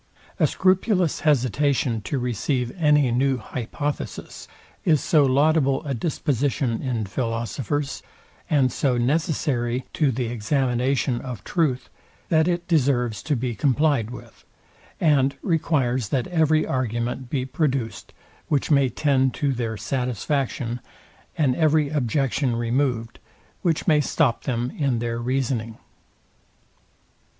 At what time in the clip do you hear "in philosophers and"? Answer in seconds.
6.81-8.71